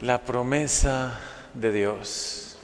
[0.00, 1.20] La promesa
[1.52, 2.56] de Dios.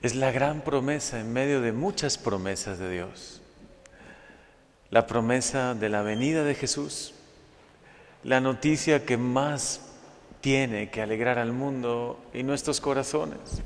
[0.00, 3.42] Es la gran promesa en medio de muchas promesas de Dios.
[4.88, 7.12] La promesa de la venida de Jesús.
[8.24, 9.82] La noticia que más
[10.40, 13.60] tiene que alegrar al mundo y nuestros corazones.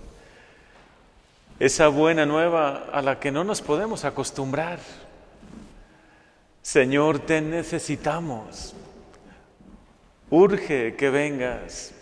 [1.60, 4.80] Esa buena nueva a la que no nos podemos acostumbrar.
[6.62, 8.74] Señor, te necesitamos
[10.30, 11.92] urge que vengas.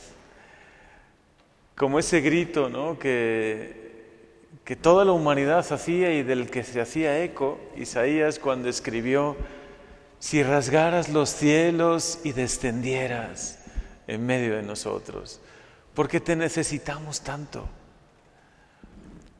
[1.77, 2.99] Como ese grito ¿no?
[2.99, 9.37] que, que toda la humanidad hacía y del que se hacía eco Isaías cuando escribió,
[10.19, 13.59] si rasgaras los cielos y descendieras
[14.07, 15.41] en medio de nosotros,
[15.95, 17.69] porque te necesitamos tanto,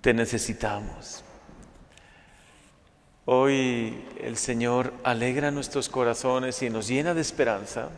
[0.01, 1.25] te necesitamos.
[3.25, 7.91] Hoy el Señor alegra nuestros corazones y nos llena de esperanza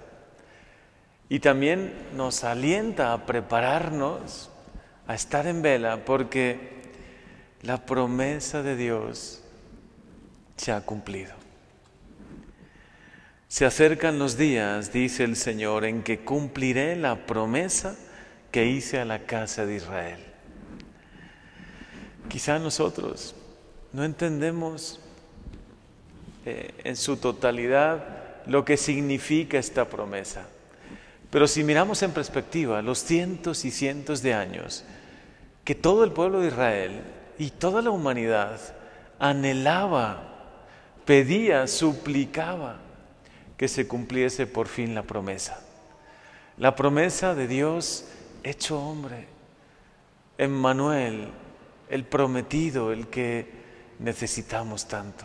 [1.29, 4.51] y también nos alienta a prepararnos,
[5.07, 6.83] a estar en vela, porque
[7.63, 9.43] la promesa de Dios
[10.57, 11.33] se ha cumplido.
[13.49, 17.97] Se acercan los días, dice el Señor, en que cumpliré la promesa
[18.51, 20.19] que hice a la casa de Israel.
[22.29, 23.35] Quizá nosotros
[23.93, 25.01] no entendemos
[26.45, 30.47] eh, en su totalidad lo que significa esta promesa.
[31.35, 34.85] Pero si miramos en perspectiva los cientos y cientos de años
[35.65, 37.03] que todo el pueblo de Israel
[37.39, 38.61] y toda la humanidad
[39.19, 40.29] anhelaba,
[41.05, 42.77] pedía, suplicaba
[43.57, 45.61] que se cumpliese por fin la promesa.
[46.57, 48.05] La promesa de Dios
[48.45, 49.27] hecho hombre,
[50.39, 51.31] Emmanuel,
[51.91, 53.51] el prometido, el que
[53.99, 55.25] necesitamos tanto,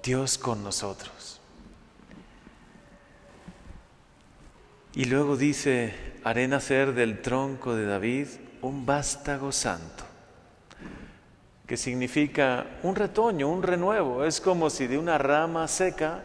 [0.00, 1.37] Dios con nosotros.
[4.94, 5.94] Y luego dice,
[6.24, 8.28] haré nacer del tronco de David
[8.62, 10.04] un vástago santo,
[11.66, 14.24] que significa un retoño, un renuevo.
[14.24, 16.22] Es como si de una rama seca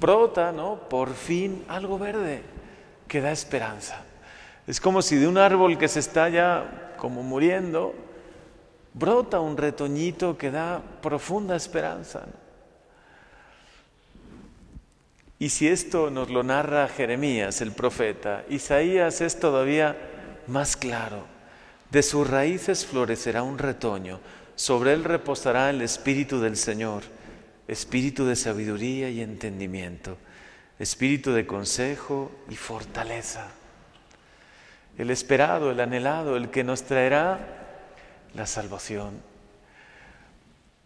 [0.00, 0.88] brota, ¿no?
[0.88, 2.42] Por fin algo verde
[3.06, 4.02] que da esperanza.
[4.66, 7.94] Es como si de un árbol que se está ya como muriendo,
[8.94, 12.22] brota un retoñito que da profunda esperanza.
[15.38, 19.96] Y si esto nos lo narra Jeremías, el profeta, Isaías es todavía
[20.46, 21.24] más claro.
[21.90, 24.20] De sus raíces florecerá un retoño,
[24.54, 27.02] sobre él reposará el espíritu del Señor,
[27.66, 30.16] espíritu de sabiduría y entendimiento,
[30.78, 33.48] espíritu de consejo y fortaleza.
[34.96, 37.38] El esperado, el anhelado, el que nos traerá
[38.34, 39.33] la salvación.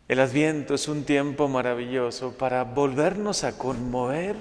[0.09, 4.37] El adviento es un tiempo maravilloso para volvernos a conmover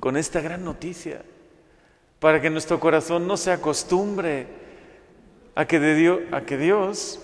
[0.00, 1.22] con esta gran noticia,
[2.18, 4.48] para que nuestro corazón no se acostumbre
[5.54, 7.20] a que, Dios, a que Dios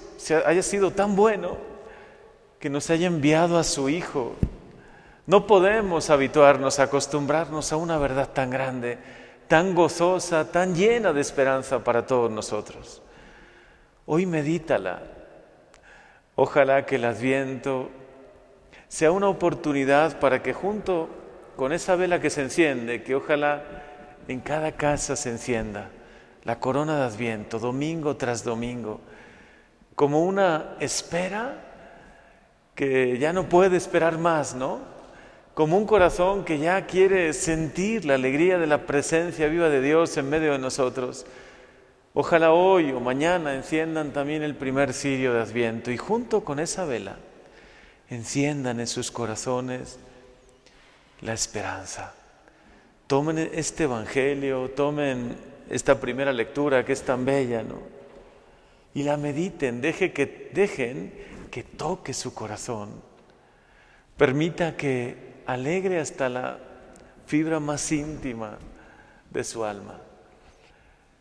[0.46, 1.58] haya sido tan bueno
[2.60, 4.36] que nos haya enviado a su Hijo.
[5.26, 8.98] No podemos habituarnos a acostumbrarnos a una verdad tan grande,
[9.48, 13.02] tan gozosa, tan llena de esperanza para todos nosotros.
[14.06, 15.02] Hoy medítala,
[16.42, 17.90] Ojalá que el adviento
[18.88, 21.10] sea una oportunidad para que junto
[21.54, 23.62] con esa vela que se enciende, que ojalá
[24.26, 25.90] en cada casa se encienda,
[26.44, 29.02] la corona de adviento, domingo tras domingo,
[29.94, 31.56] como una espera
[32.74, 34.80] que ya no puede esperar más, ¿no?
[35.52, 40.16] Como un corazón que ya quiere sentir la alegría de la presencia viva de Dios
[40.16, 41.26] en medio de nosotros.
[42.12, 46.84] Ojalá hoy o mañana enciendan también el primer cirio de Adviento y junto con esa
[46.84, 47.18] vela
[48.08, 50.00] enciendan en sus corazones
[51.20, 52.12] la esperanza.
[53.06, 55.36] Tomen este Evangelio, tomen
[55.68, 57.78] esta primera lectura que es tan bella, ¿no?
[58.92, 61.12] Y la mediten, deje que, dejen
[61.52, 62.90] que toque su corazón.
[64.16, 66.58] Permita que alegre hasta la
[67.26, 68.58] fibra más íntima
[69.30, 70.00] de su alma.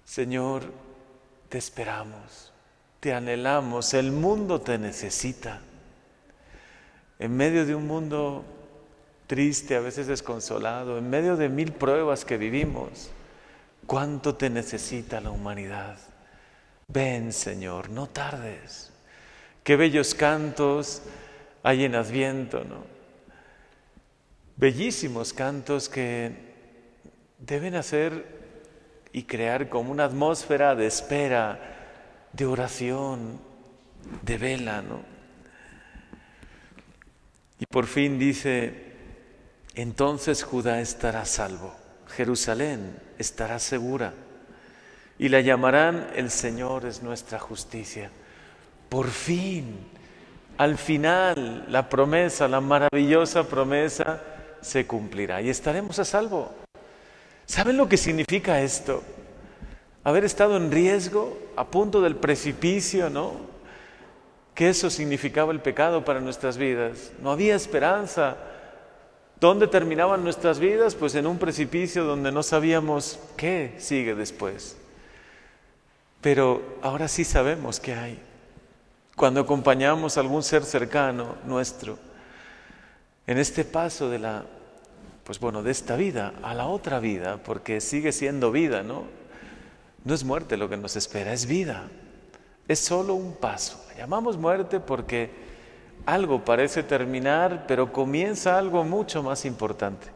[0.10, 0.64] Señor,
[1.50, 2.52] te esperamos,
[3.00, 5.62] te anhelamos, el mundo te necesita.
[7.20, 8.44] En medio de un mundo
[9.28, 13.12] triste, a veces desconsolado, en medio de mil pruebas que vivimos,
[13.86, 16.00] cuánto te necesita la humanidad.
[16.88, 18.92] Ven, Señor, no tardes.
[19.64, 21.04] Qué bellos cantos
[21.62, 22.84] hay en Adviento, ¿no?
[24.56, 26.32] Bellísimos cantos que
[27.38, 28.39] deben hacer
[29.12, 31.60] y crear como una atmósfera de espera,
[32.34, 33.40] de oración,
[34.22, 35.02] de vela, ¿no?
[37.60, 38.94] Y por fin dice,
[39.76, 41.76] entonces Judá estará salvo,
[42.08, 44.14] Jerusalén estará segura
[45.18, 48.10] y la llamarán el Señor es nuestra justicia.
[48.88, 49.76] Por fin,
[50.58, 54.22] al final, la promesa, la maravillosa promesa
[54.62, 56.69] se cumplirá y estaremos a salvo.
[57.50, 59.02] ¿Saben lo que significa esto?
[60.04, 63.32] Haber estado en riesgo, a punto del precipicio, ¿no?
[64.54, 67.12] Que eso significaba el pecado para nuestras vidas.
[67.24, 68.38] No había esperanza.
[69.40, 70.94] ¿Dónde terminaban nuestras vidas?
[70.94, 74.78] Pues en un precipicio donde no sabíamos qué sigue después.
[76.22, 78.20] Pero ahora sí sabemos qué hay.
[79.16, 81.98] Cuando acompañamos a algún ser cercano nuestro
[83.26, 84.46] en este paso de la
[85.30, 89.04] pues bueno, de esta vida a la otra vida, porque sigue siendo vida, ¿no?
[90.04, 91.88] No es muerte lo que nos espera, es vida.
[92.68, 93.80] Es solo un paso.
[93.96, 95.30] llamamos muerte porque
[96.08, 100.08] algo parece terminar, pero comienza algo mucho más importante.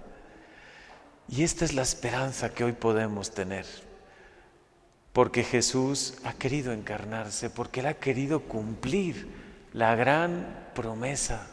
[1.29, 3.67] Y esta es la esperanza que hoy podemos tener.
[5.11, 9.27] Porque Jesús ha querido encarnarse, porque Él ha querido cumplir
[9.73, 11.52] la gran promesa.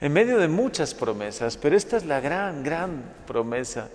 [0.00, 3.90] En medio de muchas promesas, pero esta es la gran, gran promesa.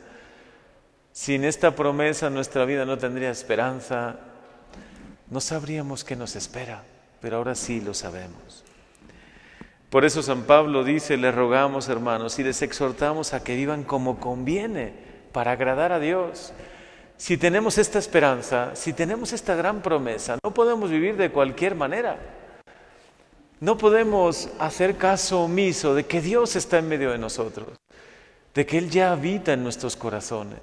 [1.11, 4.17] Sin esta promesa nuestra vida no tendría esperanza,
[5.31, 6.83] no sabríamos qué nos espera,
[7.21, 8.63] pero ahora sí lo sabemos.
[9.89, 14.19] Por eso San Pablo dice, le rogamos hermanos y les exhortamos a que vivan como
[14.19, 14.93] conviene
[15.31, 16.53] para agradar a Dios.
[17.17, 22.17] Si tenemos esta esperanza, si tenemos esta gran promesa, no podemos vivir de cualquier manera.
[23.59, 27.67] No podemos hacer caso omiso de que Dios está en medio de nosotros,
[28.53, 30.59] de que Él ya habita en nuestros corazones.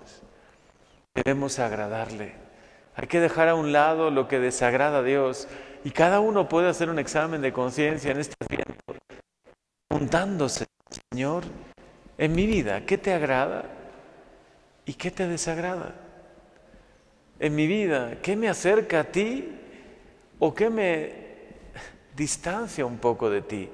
[1.14, 2.34] Debemos agradarle.
[2.94, 5.48] Hay que dejar a un lado lo que desagrada a Dios
[5.84, 8.72] y cada uno puede hacer un examen de conciencia en este tiempo
[9.92, 10.66] preguntándose,
[11.10, 11.44] Señor,
[12.18, 13.64] en mi vida, ¿qué te agrada
[14.86, 15.94] y qué te desagrada?
[17.38, 19.52] En mi vida, ¿qué me acerca a ti
[20.38, 21.31] o qué me
[22.16, 23.68] distancia un poco de ti?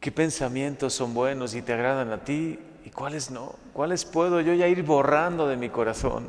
[0.00, 3.56] ¿Qué pensamientos son buenos y te agradan a ti y cuáles no?
[3.72, 6.28] ¿Cuáles puedo yo ya ir borrando de mi corazón?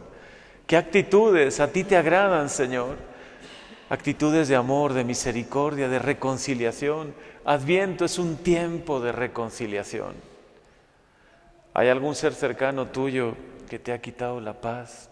[0.66, 2.96] ¿Qué actitudes a ti te agradan, Señor?
[3.90, 7.14] Actitudes de amor, de misericordia, de reconciliación,
[7.48, 10.16] Adviento es un tiempo de reconciliación.
[11.74, 13.36] ¿Hay algún ser cercano tuyo
[13.70, 15.10] que te ha quitado la paz?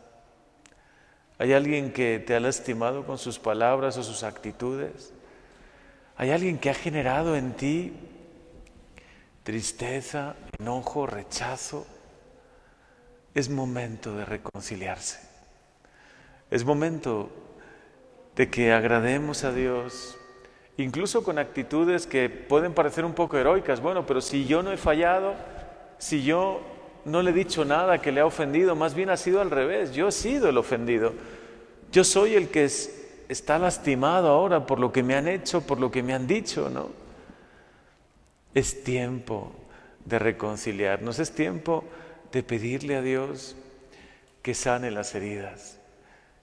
[1.38, 5.14] ¿Hay alguien que te ha lastimado con sus palabras o sus actitudes?
[6.16, 7.94] ¿Hay alguien que ha generado en ti
[9.44, 11.86] tristeza, enojo, rechazo?
[13.34, 15.20] Es momento de reconciliarse.
[16.52, 17.30] Es momento
[18.36, 20.18] de que agrademos a Dios
[20.78, 23.82] incluso con actitudes que pueden parecer un poco heroicas.
[23.82, 25.36] Bueno, pero si yo no he fallado,
[25.98, 26.62] si yo
[27.06, 29.94] no le he dicho nada que le ha ofendido, más bien ha sido al revés,
[29.94, 31.14] yo he sido el ofendido.
[31.92, 35.92] Yo soy el que está lastimado ahora por lo que me han hecho, por lo
[35.92, 36.90] que me han dicho, ¿no?
[38.54, 39.52] Es tiempo
[40.04, 41.84] de reconciliarnos, es tiempo
[42.32, 43.56] de pedirle a Dios
[44.42, 45.80] que sane las heridas,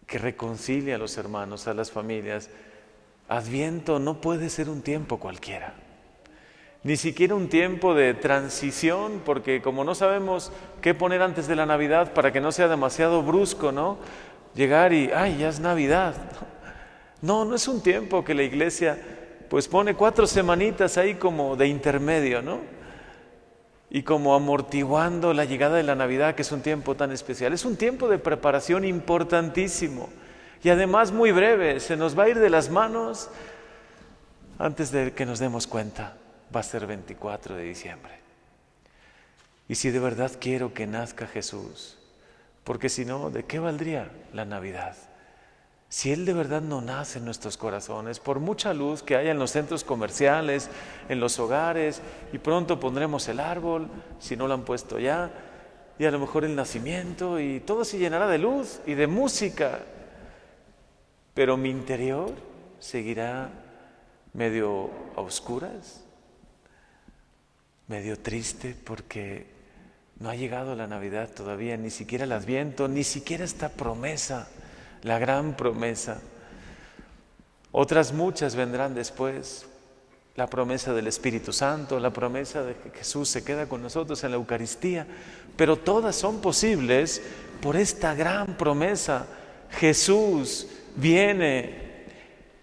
[0.06, 2.48] que reconcilie a los hermanos, a las familias,
[3.28, 5.74] Adviento no puede ser un tiempo cualquiera,
[6.84, 10.50] ni siquiera un tiempo de transición, porque como no sabemos
[10.80, 13.98] qué poner antes de la Navidad para que no sea demasiado brusco, ¿no?
[14.54, 16.14] Llegar y, ay, ya es Navidad.
[17.20, 18.98] No, no es un tiempo que la iglesia
[19.48, 22.60] pues pone cuatro semanitas ahí como de intermedio, ¿no?
[23.90, 27.52] Y como amortiguando la llegada de la Navidad, que es un tiempo tan especial.
[27.52, 30.08] Es un tiempo de preparación importantísimo
[30.64, 33.28] y además muy breve, se nos va a ir de las manos
[34.58, 36.16] antes de que nos demos cuenta.
[36.54, 38.20] Va a ser 24 de diciembre.
[39.68, 41.98] Y si de verdad quiero que nazca Jesús,
[42.64, 44.96] porque si no, ¿de qué valdría la Navidad?
[45.88, 49.38] Si Él de verdad no nace en nuestros corazones, por mucha luz que haya en
[49.38, 50.70] los centros comerciales,
[51.08, 52.00] en los hogares,
[52.32, 55.30] y pronto pondremos el árbol, si no lo han puesto ya,
[55.98, 59.80] y a lo mejor el nacimiento, y todo se llenará de luz y de música
[61.34, 62.30] pero mi interior
[62.78, 63.50] seguirá
[64.32, 66.04] medio a oscuras,
[67.92, 69.44] medio triste porque
[70.18, 74.48] no ha llegado la Navidad todavía, ni siquiera el Adviento, ni siquiera esta promesa,
[75.02, 76.22] la gran promesa.
[77.70, 79.66] Otras muchas vendrán después,
[80.36, 84.30] la promesa del Espíritu Santo, la promesa de que Jesús se queda con nosotros en
[84.30, 85.06] la Eucaristía,
[85.58, 87.20] pero todas son posibles
[87.60, 89.26] por esta gran promesa.
[89.68, 92.06] Jesús viene,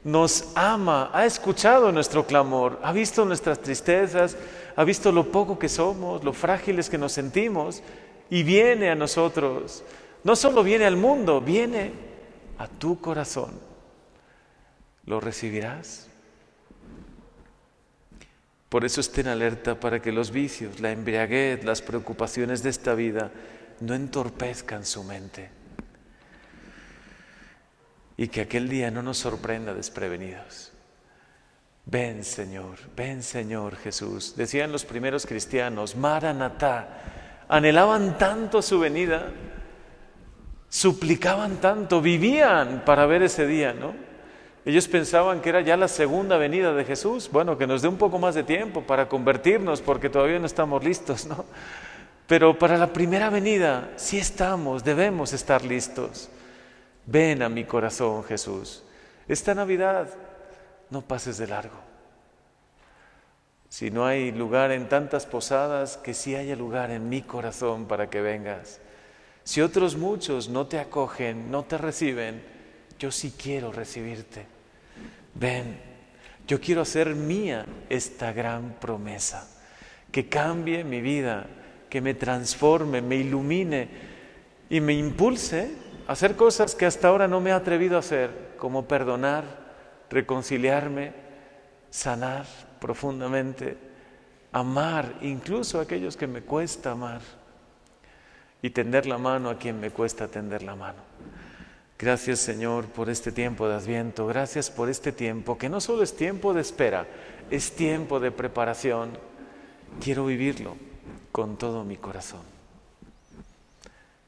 [0.03, 4.36] nos ama, ha escuchado nuestro clamor, ha visto nuestras tristezas,
[4.79, 7.83] ha visto lo poco que somos, lo frágiles que nos sentimos
[8.29, 9.83] y viene a nosotros.
[10.24, 11.91] No solo viene al mundo, viene
[12.57, 13.59] a tu corazón.
[15.05, 16.07] ¿Lo recibirás?
[18.69, 23.31] Por eso estén alerta para que los vicios, la embriaguez, las preocupaciones de esta vida
[23.81, 25.50] no entorpezcan su mente.
[28.15, 30.71] Y que aquel día no nos sorprenda desprevenidos.
[31.91, 34.36] Ven Señor, ven Señor Jesús.
[34.36, 36.88] Decían los primeros cristianos, Maranatá,
[37.48, 39.31] anhelaban tanto su venida,
[40.69, 43.93] suplicaban tanto, vivían para ver ese día, ¿no?
[44.65, 47.27] Ellos pensaban que era ya la segunda venida de Jesús.
[47.31, 50.84] Bueno, que nos dé un poco más de tiempo para convertirnos porque todavía no estamos
[50.84, 51.46] listos, ¿no?
[52.27, 56.29] Pero para la primera venida sí estamos, debemos estar listos.
[57.08, 58.84] Ven a mi corazón, Jesús.
[59.27, 60.08] Esta Navidad
[60.89, 61.77] no pases de largo.
[63.69, 68.10] Si no hay lugar en tantas posadas, que sí haya lugar en mi corazón para
[68.10, 68.81] que vengas.
[69.43, 72.41] Si otros muchos no te acogen, no te reciben,
[72.98, 74.46] yo sí quiero recibirte.
[75.36, 75.79] Ven,
[76.48, 79.48] yo quiero hacer mía esta gran promesa,
[80.12, 81.46] que cambie mi vida,
[81.89, 83.88] que me transforme, me ilumine
[84.69, 85.72] y me impulse
[86.08, 89.68] a hacer cosas que hasta ahora no me he atrevido a hacer, como perdonar,
[90.09, 91.13] reconciliarme,
[91.89, 92.45] sanar
[92.79, 93.77] profundamente,
[94.51, 97.21] amar incluso a aquellos que me cuesta amar
[98.61, 100.99] y tender la mano a quien me cuesta tender la mano.
[101.97, 106.15] Gracias Señor por este tiempo de adviento, gracias por este tiempo que no solo es
[106.15, 107.05] tiempo de espera,
[107.51, 109.11] es tiempo de preparación.
[110.01, 110.77] Quiero vivirlo
[111.31, 112.41] con todo mi corazón,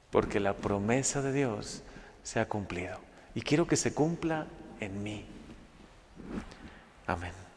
[0.10, 1.82] porque la promesa de Dios
[2.24, 2.98] se ha cumplido
[3.36, 4.48] y quiero que se cumpla
[4.80, 5.26] en mí.
[7.08, 7.51] Amén.